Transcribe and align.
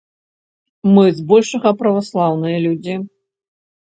Мы 0.95 1.03
збольшага 1.19 1.73
праваслаўныя 1.81 2.57
людзі. 2.65 2.95